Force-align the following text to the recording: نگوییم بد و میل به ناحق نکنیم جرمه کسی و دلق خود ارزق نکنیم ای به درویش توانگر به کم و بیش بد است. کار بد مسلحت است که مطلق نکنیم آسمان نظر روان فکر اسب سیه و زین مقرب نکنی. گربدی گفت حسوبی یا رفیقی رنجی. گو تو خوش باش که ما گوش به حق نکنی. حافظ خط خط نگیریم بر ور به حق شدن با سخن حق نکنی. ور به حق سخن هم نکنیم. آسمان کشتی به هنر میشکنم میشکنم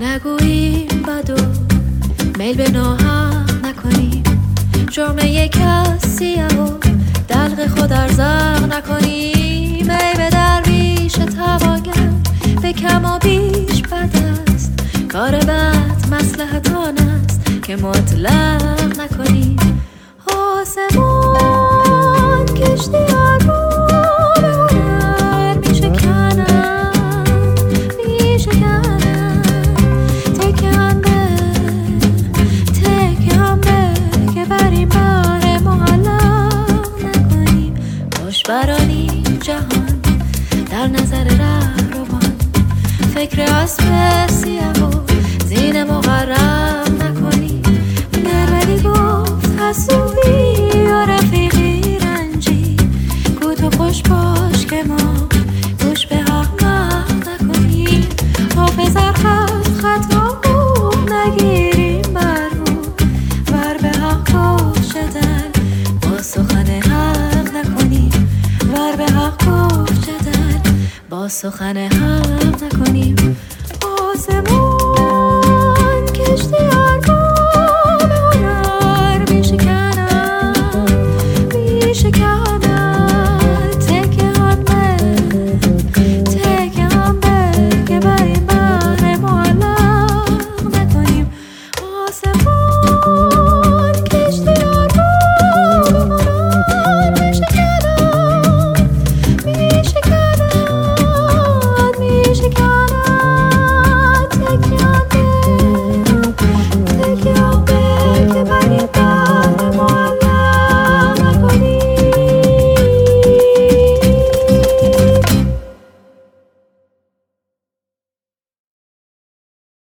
نگوییم 0.00 1.02
بد 1.02 1.30
و 1.30 1.36
میل 2.38 2.56
به 2.56 2.70
ناحق 2.70 3.66
نکنیم 3.66 4.22
جرمه 4.90 5.48
کسی 5.48 6.42
و 6.42 6.66
دلق 7.28 7.66
خود 7.66 7.92
ارزق 7.92 8.72
نکنیم 8.72 9.90
ای 9.90 10.14
به 10.16 10.30
درویش 10.30 11.12
توانگر 11.12 12.10
به 12.62 12.72
کم 12.72 13.04
و 13.04 13.18
بیش 13.18 13.82
بد 13.82 14.16
است. 14.54 14.72
کار 15.12 15.30
بد 15.30 16.06
مسلحت 16.12 16.70
است 16.70 17.62
که 17.62 17.76
مطلق 17.76 19.00
نکنیم 19.00 19.56
آسمان 20.26 21.17
نظر 40.88 41.24
روان 41.92 42.36
فکر 43.14 43.42
اسب 43.42 43.82
سیه 44.30 44.68
و 44.68 44.90
زین 45.46 45.84
مقرب 45.84 47.02
نکنی. 47.02 47.62
گربدی 48.12 48.82
گفت 48.82 49.60
حسوبی 49.60 50.78
یا 50.78 51.04
رفیقی 51.04 51.98
رنجی. 51.98 52.76
گو 53.40 53.54
تو 53.54 53.70
خوش 53.70 54.02
باش 54.02 54.66
که 54.66 54.84
ما 54.88 55.28
گوش 55.82 56.06
به 56.06 56.16
حق 56.16 56.64
نکنی. 57.28 58.08
حافظ 58.56 58.96
خط 58.96 59.68
خط 59.82 60.14
نگیریم 61.12 62.02
بر 62.02 62.50
ور 63.52 63.76
به 63.82 63.88
حق 63.88 64.32
شدن 64.92 65.50
با 66.02 66.22
سخن 66.22 66.66
حق 66.66 67.56
نکنی. 67.56 68.10
ور 68.72 68.96
به 68.96 69.04
حق 69.12 69.87
سخن 71.28 71.76
هم 71.76 72.22
نکنیم. 72.62 73.36
آسمان 74.14 76.06
کشتی 76.06 76.56
به 78.08 78.14
هنر 78.34 79.32
میشکنم 79.32 80.86
میشکنم 81.54 82.57